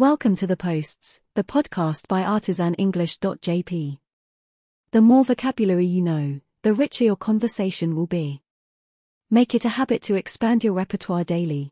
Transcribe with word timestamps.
Welcome 0.00 0.34
to 0.36 0.46
The 0.46 0.56
Posts, 0.56 1.20
the 1.34 1.44
podcast 1.44 2.08
by 2.08 2.22
artisanenglish.jp. 2.22 3.98
The 4.92 5.00
more 5.02 5.24
vocabulary 5.26 5.84
you 5.84 6.00
know, 6.00 6.40
the 6.62 6.72
richer 6.72 7.04
your 7.04 7.16
conversation 7.16 7.94
will 7.94 8.06
be. 8.06 8.40
Make 9.30 9.54
it 9.54 9.66
a 9.66 9.76
habit 9.76 10.00
to 10.04 10.14
expand 10.14 10.64
your 10.64 10.72
repertoire 10.72 11.24
daily. 11.24 11.68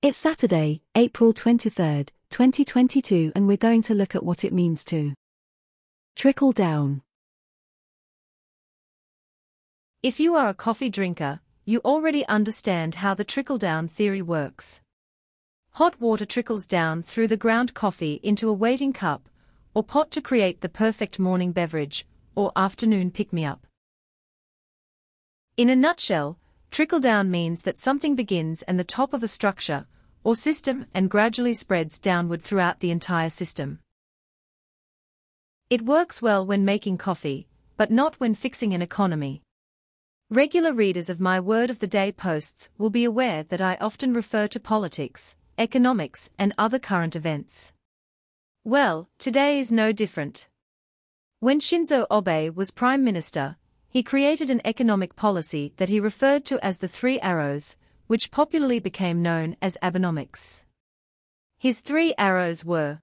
It's 0.00 0.16
Saturday, 0.16 0.80
April 0.94 1.34
23rd, 1.34 2.08
2022, 2.30 3.32
and 3.34 3.46
we're 3.46 3.58
going 3.58 3.82
to 3.82 3.94
look 3.94 4.14
at 4.14 4.24
what 4.24 4.42
it 4.42 4.54
means 4.54 4.82
to 4.86 5.12
trickle 6.16 6.52
down. 6.52 7.02
If 10.02 10.18
you 10.18 10.34
are 10.34 10.48
a 10.48 10.54
coffee 10.54 10.88
drinker, 10.88 11.40
you 11.66 11.82
already 11.84 12.26
understand 12.26 12.94
how 12.94 13.12
the 13.12 13.22
trickle 13.22 13.58
down 13.58 13.88
theory 13.88 14.22
works. 14.22 14.80
Hot 15.78 16.00
water 16.00 16.24
trickles 16.24 16.68
down 16.68 17.02
through 17.02 17.26
the 17.26 17.36
ground 17.36 17.74
coffee 17.74 18.20
into 18.22 18.48
a 18.48 18.52
waiting 18.52 18.92
cup 18.92 19.28
or 19.74 19.82
pot 19.82 20.12
to 20.12 20.20
create 20.20 20.60
the 20.60 20.68
perfect 20.68 21.18
morning 21.18 21.50
beverage 21.50 22.06
or 22.36 22.52
afternoon 22.54 23.10
pick 23.10 23.32
me 23.32 23.44
up. 23.44 23.66
In 25.56 25.68
a 25.68 25.74
nutshell, 25.74 26.38
trickle 26.70 27.00
down 27.00 27.28
means 27.28 27.62
that 27.62 27.80
something 27.80 28.14
begins 28.14 28.62
at 28.68 28.76
the 28.76 28.84
top 28.84 29.12
of 29.12 29.24
a 29.24 29.26
structure 29.26 29.88
or 30.22 30.36
system 30.36 30.86
and 30.94 31.10
gradually 31.10 31.54
spreads 31.54 31.98
downward 31.98 32.40
throughout 32.40 32.78
the 32.78 32.92
entire 32.92 33.28
system. 33.28 33.80
It 35.70 35.82
works 35.82 36.22
well 36.22 36.46
when 36.46 36.64
making 36.64 36.98
coffee, 36.98 37.48
but 37.76 37.90
not 37.90 38.20
when 38.20 38.36
fixing 38.36 38.74
an 38.74 38.82
economy. 38.82 39.42
Regular 40.30 40.72
readers 40.72 41.10
of 41.10 41.18
my 41.18 41.40
Word 41.40 41.68
of 41.68 41.80
the 41.80 41.88
Day 41.88 42.12
posts 42.12 42.68
will 42.78 42.90
be 42.90 43.02
aware 43.02 43.42
that 43.42 43.60
I 43.60 43.76
often 43.80 44.14
refer 44.14 44.46
to 44.46 44.60
politics, 44.60 45.34
economics, 45.58 46.30
and 46.38 46.52
other 46.58 46.78
current 46.78 47.14
events. 47.16 47.72
Well, 48.64 49.08
today 49.18 49.58
is 49.58 49.70
no 49.70 49.92
different. 49.92 50.48
When 51.40 51.60
Shinzo 51.60 52.06
Abe 52.10 52.56
was 52.56 52.70
Prime 52.70 53.04
Minister, 53.04 53.56
he 53.88 54.02
created 54.02 54.50
an 54.50 54.62
economic 54.64 55.14
policy 55.14 55.72
that 55.76 55.88
he 55.88 56.00
referred 56.00 56.44
to 56.46 56.58
as 56.64 56.78
the 56.78 56.88
Three 56.88 57.20
Arrows, 57.20 57.76
which 58.06 58.30
popularly 58.30 58.80
became 58.80 59.22
known 59.22 59.56
as 59.62 59.78
Abenomics. 59.82 60.64
His 61.58 61.80
three 61.80 62.12
arrows 62.18 62.64
were 62.64 62.98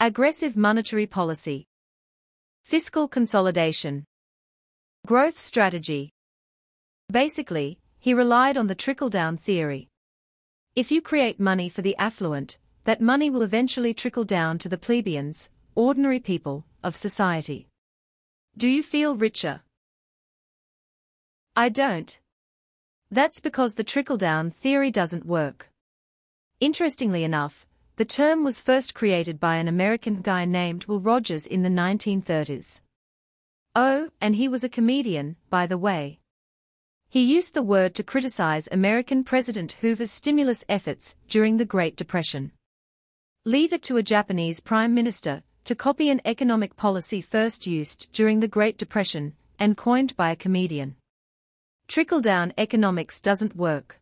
aggressive 0.00 0.56
monetary 0.56 1.06
policy, 1.06 1.68
fiscal 2.62 3.06
consolidation, 3.06 4.04
growth 5.06 5.38
strategy. 5.38 6.10
Basically, 7.10 7.78
he 8.00 8.14
relied 8.14 8.56
on 8.56 8.66
the 8.66 8.74
trickle 8.74 9.10
down 9.10 9.36
theory. 9.36 9.91
If 10.74 10.90
you 10.90 11.02
create 11.02 11.38
money 11.38 11.68
for 11.68 11.82
the 11.82 11.94
affluent, 11.98 12.56
that 12.84 13.02
money 13.02 13.28
will 13.28 13.42
eventually 13.42 13.92
trickle 13.92 14.24
down 14.24 14.58
to 14.58 14.70
the 14.70 14.78
plebeians, 14.78 15.50
ordinary 15.74 16.18
people, 16.18 16.64
of 16.82 16.96
society. 16.96 17.68
Do 18.56 18.68
you 18.68 18.82
feel 18.82 19.14
richer? 19.14 19.60
I 21.54 21.68
don't. 21.68 22.18
That's 23.10 23.38
because 23.38 23.74
the 23.74 23.84
trickle 23.84 24.16
down 24.16 24.50
theory 24.50 24.90
doesn't 24.90 25.26
work. 25.26 25.68
Interestingly 26.58 27.22
enough, 27.22 27.66
the 27.96 28.06
term 28.06 28.42
was 28.42 28.62
first 28.62 28.94
created 28.94 29.38
by 29.38 29.56
an 29.56 29.68
American 29.68 30.22
guy 30.22 30.46
named 30.46 30.86
Will 30.86 31.00
Rogers 31.00 31.46
in 31.46 31.62
the 31.62 31.68
1930s. 31.68 32.80
Oh, 33.74 34.08
and 34.22 34.36
he 34.36 34.48
was 34.48 34.64
a 34.64 34.70
comedian, 34.70 35.36
by 35.50 35.66
the 35.66 35.76
way. 35.76 36.21
He 37.12 37.20
used 37.20 37.52
the 37.52 37.62
word 37.62 37.94
to 37.96 38.02
criticize 38.02 38.70
American 38.72 39.22
President 39.22 39.72
Hoover's 39.82 40.10
stimulus 40.10 40.64
efforts 40.66 41.14
during 41.28 41.58
the 41.58 41.66
Great 41.66 41.94
Depression. 41.94 42.52
Leave 43.44 43.74
it 43.74 43.82
to 43.82 43.98
a 43.98 44.02
Japanese 44.02 44.60
prime 44.60 44.94
minister 44.94 45.42
to 45.64 45.74
copy 45.74 46.08
an 46.08 46.22
economic 46.24 46.74
policy 46.74 47.20
first 47.20 47.66
used 47.66 48.10
during 48.14 48.40
the 48.40 48.48
Great 48.48 48.78
Depression 48.78 49.34
and 49.58 49.76
coined 49.76 50.16
by 50.16 50.30
a 50.30 50.36
comedian. 50.36 50.96
Trickle-down 51.86 52.54
economics 52.56 53.20
doesn't 53.20 53.54
work. 53.54 54.00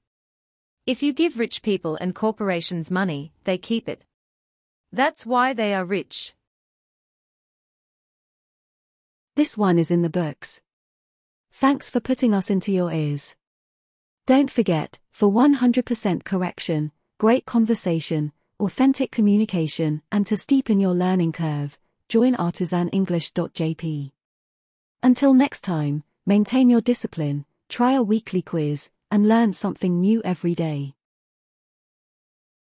If 0.86 1.02
you 1.02 1.12
give 1.12 1.36
rich 1.36 1.62
people 1.62 1.96
and 1.96 2.14
corporations 2.14 2.92
money, 2.92 3.32
they 3.42 3.58
keep 3.58 3.88
it. 3.88 4.04
That's 4.92 5.26
why 5.26 5.52
they 5.52 5.74
are 5.74 5.84
rich. 5.84 6.32
This 9.34 9.58
one 9.58 9.80
is 9.80 9.90
in 9.90 10.02
the 10.02 10.08
books. 10.08 10.60
Thanks 11.60 11.90
for 11.90 12.00
putting 12.00 12.32
us 12.32 12.48
into 12.48 12.72
your 12.72 12.90
ears. 12.90 13.36
Don't 14.26 14.50
forget, 14.50 14.98
for 15.12 15.30
100% 15.30 16.24
correction, 16.24 16.90
great 17.18 17.44
conversation, 17.44 18.32
authentic 18.58 19.10
communication, 19.10 20.00
and 20.10 20.26
to 20.26 20.36
steepen 20.36 20.80
your 20.80 20.94
learning 20.94 21.32
curve, 21.32 21.78
join 22.08 22.34
artisanenglish.jp. 22.34 24.10
Until 25.02 25.34
next 25.34 25.60
time, 25.60 26.02
maintain 26.24 26.70
your 26.70 26.80
discipline, 26.80 27.44
try 27.68 27.92
a 27.92 28.02
weekly 28.02 28.40
quiz, 28.40 28.90
and 29.10 29.28
learn 29.28 29.52
something 29.52 30.00
new 30.00 30.22
every 30.24 30.54
day. 30.54 30.94